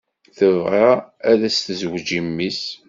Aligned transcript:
Tebɣa 0.37 0.89
ad 1.29 1.41
s-tezweǧ 1.55 2.07
i 2.17 2.21
mmi-s. 2.27 2.61